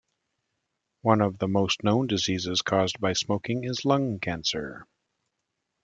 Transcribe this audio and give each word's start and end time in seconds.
One 1.03 1.21
of 1.21 1.37
the 1.37 1.47
most 1.47 1.83
known 1.83 2.07
diseases 2.07 2.63
caused 2.63 2.99
by 2.99 3.13
smoking 3.13 3.65
is 3.65 3.85
lung 3.85 4.17
cancer. 4.19 4.87